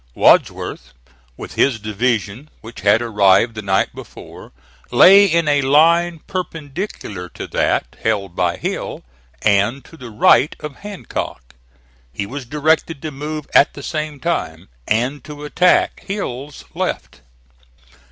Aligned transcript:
Wadsworth 0.15 0.95
with 1.37 1.53
his 1.53 1.77
division, 1.79 2.49
which 2.61 2.79
had 2.81 3.03
arrived 3.03 3.53
the 3.53 3.61
night 3.61 3.93
before, 3.93 4.51
lay 4.89 5.27
in 5.27 5.47
a 5.47 5.61
line 5.61 6.21
perpendicular 6.25 7.29
to 7.29 7.45
that 7.49 7.97
held 8.01 8.35
by 8.35 8.57
Hill, 8.57 9.03
and 9.43 9.85
to 9.85 9.97
the 9.97 10.09
right 10.09 10.55
of 10.59 10.77
Hancock. 10.77 11.53
He 12.11 12.25
was 12.25 12.45
directed 12.45 12.99
to 13.03 13.11
move 13.11 13.45
at 13.53 13.75
the 13.75 13.83
same 13.83 14.19
time, 14.19 14.69
and 14.87 15.23
to 15.25 15.45
attack 15.45 15.99
Hill's 16.07 16.65
left. 16.73 17.21